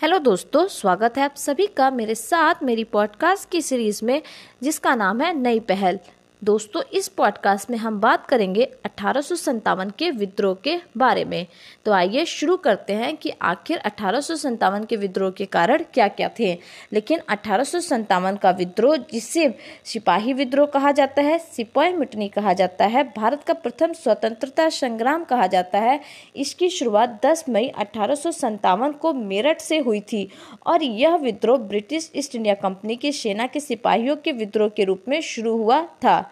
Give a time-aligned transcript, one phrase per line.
[0.00, 4.22] Hello दोस्तों, स्वागत है आप सभी का मेरे साथ मेरी पॉडकास्ट की सीरीज़ में,
[4.62, 5.98] जिसका नाम है नई पहल।
[6.44, 9.22] दोस्तों, इस पॉडकास्ट में हम बात करेंगे अठारह
[9.98, 11.46] के विद्रोह के बारे में।
[11.84, 16.58] तो आइए शुरू करते हैं कि आखिर अठारह के विद्रोह के कारण क्या क्या थे।
[16.92, 23.04] लेकिन अठारह का विद्रोह, जिसे सिपाही विद्रोह कहा जाता है, सिपाही मिटनी कहा जाता है,
[23.04, 26.00] भारत का प्रथम स्वतंत्रता संग्राम कहा जाता है,
[26.36, 30.28] इसकी शुरुआत 10 मई अठारह को मेरठ से हुई थी।
[30.66, 35.04] और यह विद्रोह ब्रिटिश ईस्ट इंडिया कंपनी की सेना के सिपाहियों के विद्रोह के रूप
[35.08, 36.30] में शुरू हुआ था।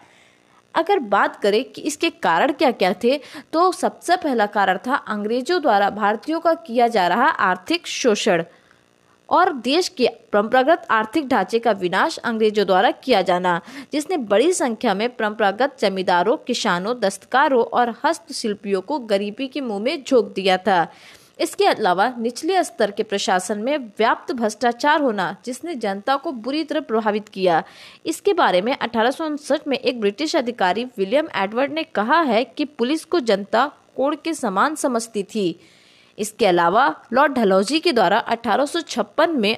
[0.75, 3.21] अगर बात करें कि इसके कारण क्या क्या थे
[3.53, 8.45] तो सबसे पहला कारण था अंग्रेज़ों द्वारा भारतीयों का किया जा रहा आर्थिक शोषण।
[9.29, 13.61] और देश के परंपरागत आर्थिक ढांचे का विनाश अंग्रेज़ों द्वारा किया जाना,
[13.93, 20.03] जिसने बड़ी संख्या में परंपरागत जमींदारों, किसानों, दस्तकारों और हस्तशिल्पियों को गरीबी के मुँह में
[20.05, 20.87] झोंक दिया था।
[21.41, 26.81] इसके अलावा निचले स्तर के प्रशासन में व्याप्त भ्रष्टाचार होना, जिसने जनता को बुरी तरह
[26.81, 27.63] प्रभावित किया।
[28.07, 33.05] इसके बारे में अठारह में एक ब्रिटिश अधिकारी विलियम एडवर्ड ने कहा है कि पुलिस
[33.05, 33.67] को जनता
[33.97, 35.61] कोड के समान समझती थी।
[36.19, 39.57] इसके अलावा लॉर्ड ढलौजी के द्वारा 1856 में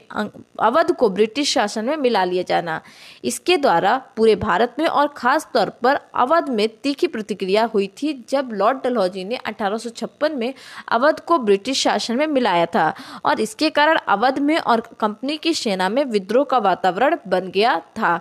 [0.61, 2.81] अवध को ब्रिटिश शासन में मिला लिया जाना।
[3.25, 8.13] इसके द्वारा पूरे भारत में और खास तौर पर अवध में तीखी प्रतिक्रिया हुई थी
[8.29, 10.53] जब लॉर्ड डलहौजी ने 1856 में
[10.89, 12.93] अवध को ब्रिटिश शासन में मिलाया था
[13.25, 17.79] और इसके कारण अवध में और कंपनी की सेना में विद्रोह का वातावरण बन गया
[17.99, 18.19] था।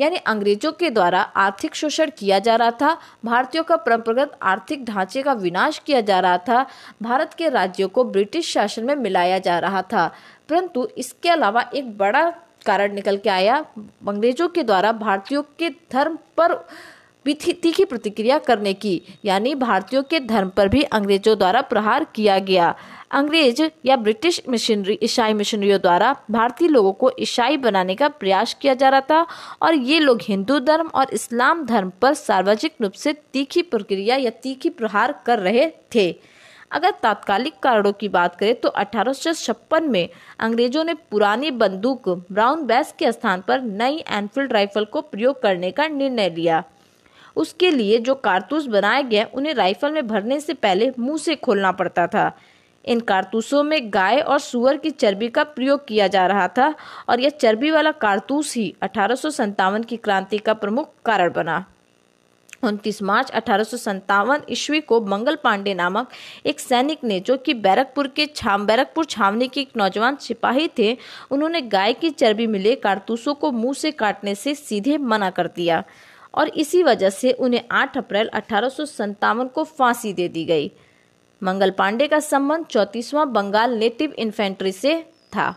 [0.00, 5.22] यानी अंग्रेज़ों के द्वारा आर्थिक शोषण किया जा रहा था, भारतीयों का परंपरागत आर्थिक ढांचे
[5.22, 6.66] का विनाश किया जा रहा था,
[7.02, 10.10] भारत के राज्यों को ब्रिटिश शासन में मिलाया जा रहा था।
[10.48, 12.30] परंतु इसके अलावा एक बड़ा
[12.66, 13.64] कारण निकल के आया,
[14.08, 16.54] अंग्रेज़ों के द्वारा भारतीयों के धर्म पर
[17.26, 22.74] तीखी प्रतिक्रिया करने की, यानी भारतीयों के धर्म पर भी अंग्रेज़ों द्वारा प्रहार किया गया।
[23.10, 28.74] अंग्रेज़ या ब्रिटिश मिशनरी, ईसाई मिशनरियों द्वारा भारतीय लोगों को ईसाई बनाने का प्रयास किया
[28.74, 29.26] जा रहा था,
[29.62, 34.30] और ये लोग हिंदू धर्म और इस्लाम धर्म पर सार्वजनिक रूप से तीखी प्रक्रिया या
[34.32, 36.10] तीखी प्रहार कर रहे थे।
[36.72, 40.08] अगर तात्कालिक कारणों की बात करें तो अठारह सौ छप्पन में
[40.40, 45.70] अंग्रेज़ों ने पुरानी बंदूक ब्राउन बैस के स्थान पर नई एनफील्ड राइफल को प्रयोग करने
[45.70, 46.62] का निर्णय लिया।
[47.40, 51.72] उसके लिए जो कारतूस बनाए गए उन्हें राइफल में भरने से पहले मुँह से खोलना
[51.72, 52.30] पड़ता था।
[52.84, 56.74] इन कारतूसों में गाय और सुअर की चर्बी का प्रयोग किया जा रहा था
[57.08, 61.64] और यह चर्बी वाला कारतूस ही अठारह की क्रांति का प्रमुख कारण बना।
[62.62, 66.08] उनतीस मार्च अठारह ईस्वी को मंगल पांडे नामक
[66.46, 70.96] एक सैनिक ने, जो कि बैरकपुर के छाम, बैरकपुर छावनी के एक नौजवान सिपाही थे,
[71.30, 75.82] उन्होंने गाय की चर्बी मिले कारतूसों को मुँह से काटने से सीधे मना कर दिया।
[76.34, 80.70] और इसी वजह से उन्हें 8 अप्रैल अठारह को फांसी दे दी गई।
[81.42, 85.00] मंगल पांडे का संबंध चौतीसवां बंगाल नेटिव इन्फेंट्री से
[85.36, 85.54] था।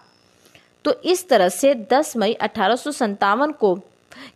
[0.85, 2.75] तो इस तरह से 10 मई अठारह
[3.51, 3.75] को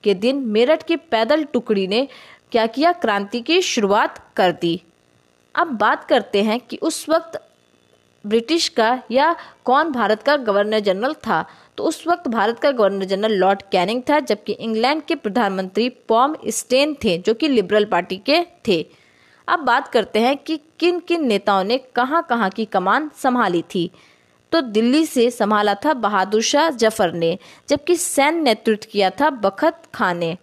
[0.04, 2.08] के दिन मेरठ की पैदल टुकड़ी ने
[2.52, 2.92] क्या किया?
[2.92, 4.82] क्रांति की शुरुआत कर दी।
[5.56, 7.42] अब बात करते हैं कि उस वक्त
[8.26, 11.46] ब्रिटिश का या कौन भारत का गवर्नर जनरल था?
[11.78, 16.36] तो उस वक्त भारत का गवर्नर जनरल लॉर्ड कैनिंग था, जबकि इंग्लैंड के प्रधानमंत्री पॉम
[16.48, 18.86] स्टेन थे, जो कि लिबरल पार्टी के थे।
[19.48, 23.92] अब बात करते हैं कि किन किन नेताओं ने कहाँ कहाँ की कमान संभाली थी।
[24.52, 27.38] तो दिल्ली से संभाला था बहादुर शाह ज़फ़र ने,
[27.70, 30.38] जबकि सैन्य नेतृत्व किया था बखत खान ने।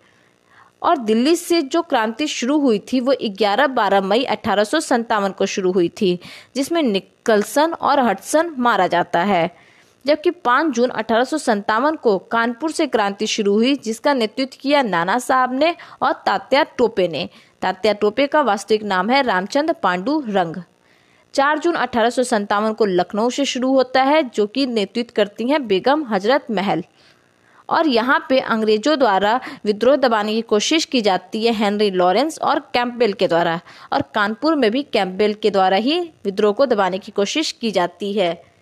[0.82, 5.88] और दिल्ली से जो क्रांति शुरू हुई थी, वो 11-12 मई अठारह को शुरू हुई
[5.88, 6.18] थी,
[6.54, 9.63] जिसमें निकलसन और हटसन मारा जाता है।
[10.04, 15.52] जबकि 5 जून अठारह को कानपुर से क्रांति शुरू हुई, जिसका नेतृत्व किया नाना साहब
[15.52, 17.28] ने और तात्या टोपे ने।
[17.62, 20.56] तात्या टोपे का वास्तविक नाम है रामचंद्र पांडु रंग।
[21.34, 26.04] 4 जून अठारह को लखनऊ से शुरू होता है, जो कि नेतृत्व करती हैं बेगम
[26.04, 26.84] हज़रत महल।
[27.68, 32.58] और यहाँ पे अंग्रेज़ों द्वारा विद्रोह दबाने की कोशिश की जाती है हेनरी लॉरेंस और
[32.74, 33.60] कैंपबेल के द्वारा।
[33.92, 38.12] और कानपुर में भी कैंपबेल के द्वारा ही विद्रोह को दबाने की कोशिश की जाती
[38.12, 38.53] है।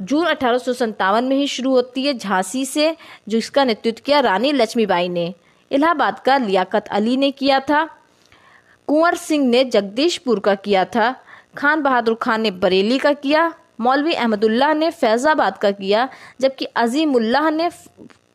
[0.00, 2.96] जून अठारह सौ सत्तावन में ही शुरू होती है झांसी से,
[3.28, 5.32] जिसका नेतृत्व किया रानी लक्ष्मीबाई ने।
[5.70, 7.84] इलाहाबाद का लियाकत अली ने किया था।
[8.88, 11.14] कुंवर सिंह ने जगदीशपुर का किया था।
[11.56, 16.08] खान बहादुर खान ने बरेली का किया। मौलवी अहमदुल्लाह ने फैज़ाबाद का किया,
[16.40, 17.70] जबकि अजीमुल्लाह ने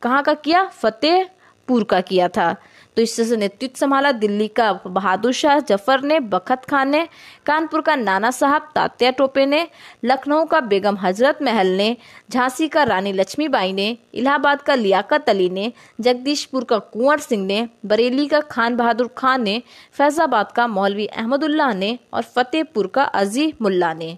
[0.02, 0.64] कहाँ का किया?
[0.66, 2.56] फतेहपुर का किया था।
[3.00, 7.08] तो इससे नेतृत्व संभाला। दिल्ली का बहादुर शाह, ज़फ़र ने, बखत खान ने,
[7.46, 9.68] कानपुर का नाना साहब, तात्या टोपे ने,
[10.06, 11.98] लखनऊ का बेगम हज़रत महल ने,
[12.32, 17.68] झांसी का रानी लक्ष्मीबाई ने, इलाहाबाद का लियाकत अली ने, जगदीशपुर का कुंवर सिंह ने,
[17.86, 19.62] बरेली का खान बहादुर खान ने,
[19.94, 24.18] फैजाबाद का मौलवी अहमदुल्लाह ने और फतेहपुर का अजी मुल्ला ने।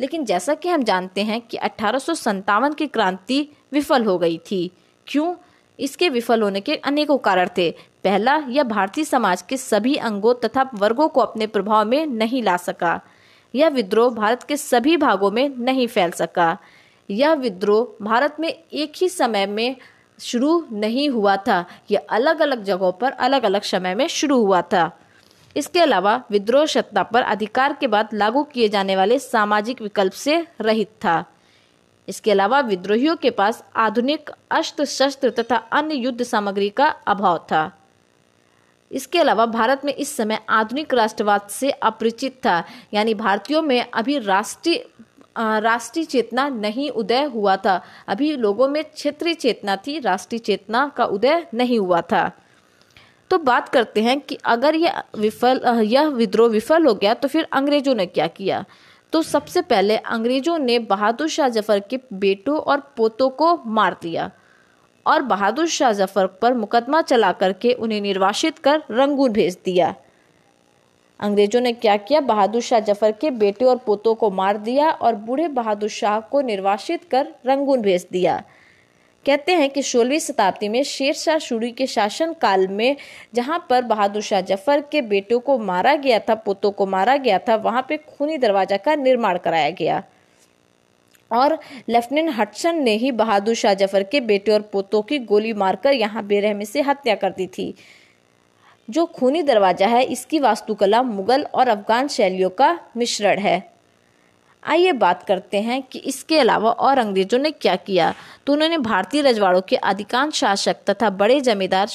[0.00, 4.70] लेकिन जैसा कि हम जानते हैं कि अठारह की क्रांति विफल हो गई थी।
[5.06, 5.34] क्यों?
[5.80, 7.70] इसके विफल होने के अनेकों कारण थे।
[8.04, 12.56] पहला, यह भारतीय समाज के सभी अंगों तथा वर्गों को अपने प्रभाव में नहीं ला
[12.56, 13.00] सका।
[13.54, 16.58] यह विद्रोह भारत के सभी भागों में नहीं फैल सका।
[17.10, 19.76] यह विद्रोह भारत में एक ही समय में
[20.20, 24.62] शुरू नहीं हुआ था। यह अलग अलग जगहों पर अलग अलग समय में शुरू हुआ
[24.62, 24.90] था।
[25.56, 30.46] इसके अलावा विद्रोह सत्ता पर अधिकार के बाद लागू किए जाने वाले सामाजिक विकल्प से
[30.60, 31.24] रहित था।
[32.08, 37.70] इसके अलावा विद्रोहियों के पास आधुनिक अस्त्र शस्त्र तथा अन्य युद्ध सामग्री का अभाव था।
[38.90, 42.62] इसके अलावा भारत में इस समय आधुनिक राष्ट्रवाद से अपरिचित था।
[42.94, 44.84] यानी भारतीयों में अभी राष्ट्रीय
[45.38, 51.04] राष्ट्रीय चेतना नहीं उदय हुआ था। अभी लोगों में क्षेत्रीय चेतना थी, राष्ट्रीय चेतना का
[51.04, 52.30] उदय नहीं हुआ था।
[53.30, 57.46] तो बात करते हैं कि अगर यह विफल, यह विद्रोह विफल हो गया तो फिर
[57.52, 58.64] अंग्रेज़ों ने क्या किया?
[59.12, 64.30] तो सबसे पहले अंग्रेज़ों ने बहादुर शाह ज़फ़र के बेटों और पोतों को मार दिया
[65.06, 69.94] और बहादुर शाह ज़फ़र पर मुकदमा चला करके उन्हें निर्वासित कर रंगून भेज दिया।
[71.20, 72.20] अंग्रेज़ों ने क्या किया?
[72.20, 76.40] बहादुर शाह ज़फ़र के बेटे और पोतों को मार दिया और बूढ़े बहादुर शाह को
[76.42, 78.42] निर्वासित कर रंगून भेज दिया।
[79.26, 82.96] कहते हैं कि सोलहवीं शताब्दी में शेर शाह सूरी के शासन काल में
[83.34, 87.38] जहाँ पर बहादुर शाह ज़फ़र के बेटों को मारा गया था, पोतों को मारा गया
[87.38, 90.02] था, वहाँ पे खूनी दरवाज़ा का निर्माण कराया गया।
[91.30, 91.58] और
[91.88, 96.24] लेफ्टिनेंट हटसन ने ही बहादुर शाह ज़फ़र के बेटे और पोतों की गोली मारकर यहाँ
[96.26, 97.74] बेरहमी से हत्या कर दी थी।
[98.88, 103.58] जो खूनी दरवाज़ा है, इसकी वास्तुकला मुगल और अफगान शैलियों का मिश्रण है।
[104.62, 108.14] आइए बात करते हैं कि इसके अलावा और अंग्रेज़ों ने क्या किया?
[108.46, 111.88] तो उन्होंने भारतीय रजवाड़ों के अधिकांश शासक तथा बड़े जमींदार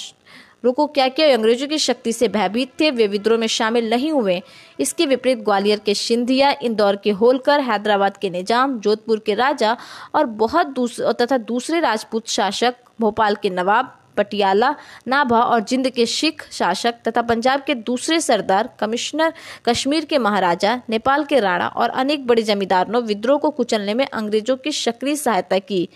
[0.66, 1.34] को क्या किया?
[1.34, 4.42] अंग्रेज़ों की शक्ति से भयभीत थे, वे विद्रोह में शामिल नहीं हुए।
[4.80, 9.78] इसके विपरीत ग्वालियर के सिंधिया इंदौर के होलकर, हैदराबाद के निज़ाम, जोधपुर के राजा
[10.16, 14.76] और बहुत दूसरे तथा दूसरे राजपूत शासक, भोपाल के नवाब पटियाला,
[15.08, 19.34] नाभा और जिंद के सिख शासक तथा पंजाब के दूसरे सरदार, कमिश्नर
[19.66, 24.08] कश्मीर के महाराजा, नेपाल के राणा और अनेक बड़े जमींदारों ने विद्रोह को कुचलने में
[24.14, 25.90] अंग्रेज़ों की सक्रिय सहायता की।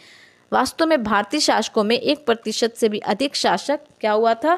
[0.54, 4.56] वास्तव में भारतीय शासकों में एक प्रतिशत से भी अधिक शासक क्या हुआ था?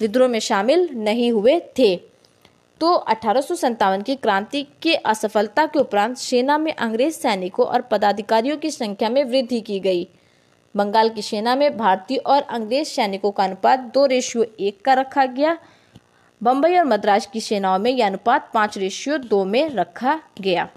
[0.00, 1.96] विद्रोह में शामिल नहीं हुए थे।
[2.80, 3.42] तो अठारह
[3.98, 9.24] की क्रांति के असफलता के उपरांत सेना में अंग्रेज़ सैनिकों और पदाधिकारियों की संख्या में
[9.24, 10.08] वृद्धि की गई।
[10.74, 15.24] बंगाल की सेना में भारतीय और अंग्रेज़ सैनिकों का अनुपात दो रेशियो एक का रखा
[15.26, 15.58] गया।
[16.40, 20.68] बम्बई और मद्रास की सेनाओं में यह अनुपात पाँच रेशियो दो में रखा गया।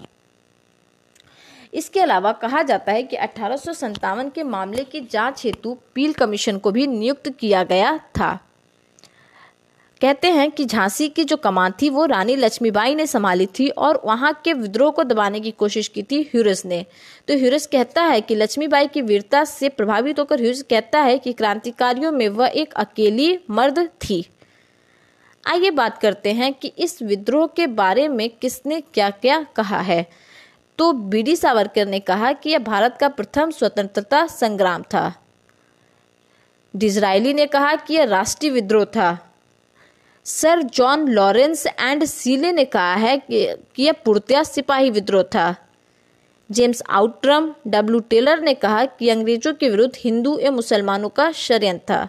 [1.74, 6.70] इसके अलावा कहा जाता है कि अठारह के मामले की जाँच हेतु पील कमीशन को
[6.70, 8.38] भी नियुक्त किया गया था।
[10.00, 14.02] कहते हैं कि झांसी की जो कमान थी, वो रानी लक्ष्मीबाई ने संभाली थी और
[14.04, 16.86] वहाँ के विद्रोह को दबाने की कोशिश की थी ह्यूरस ने।
[17.28, 21.32] तो ह्यूरस कहता है कि लक्ष्मीबाई की वीरता से प्रभावित होकर ह्यूरस कहता है कि
[21.32, 24.26] क्रांतिकारियों में वह एक अकेली मर्द थी।
[25.46, 30.06] आइए बात करते हैं कि इस विद्रोह के बारे में किसने क्या क्या कहा है।
[30.78, 35.14] तो बी डी सावरकर ने कहा कि यह भारत का प्रथम स्वतंत्रता संग्राम था।
[36.76, 39.32] डिजराइली ने कहा कि यह राष्ट्रीय विद्रोह था।
[40.26, 43.46] Sir John Lawrence and Seeley ने कहा है कि
[43.78, 45.54] यह पूर्तिया सिपाही विद्रोह था।
[46.50, 51.94] जेम्स आउट्रम डब्ल्यू टेलर ने कहा कि अंग्रेज़ों के विरुद्ध हिंदू एवं मुसलमानों का षड्यंत्र
[51.94, 52.08] था।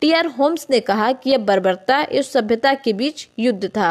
[0.00, 3.90] टी आर होम्स ने कहा कि यह बर्बरता एवं सभ्यता के बीच युद्ध था।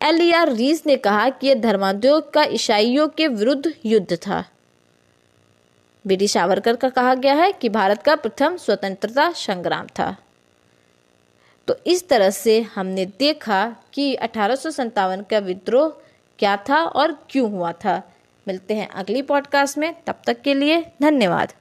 [0.00, 4.44] एल ई आर रीज ने कहा कि यह धर्माद्योग का ईसाइयों के विरुद्ध युद्ध था।
[6.04, 10.16] बी सावरकर का कहा गया है कि भारत का प्रथम स्वतंत्रता संग्राम था।
[11.66, 15.88] तो इस तरह से हमने देखा कि अठारह सौ सत्तावन का विद्रोह
[16.38, 18.14] क्या था और क्यों हुआ था।
[18.48, 21.52] मिलते हैं अगली पॉडकास्ट में। तब तक के लिए धन्यवाद।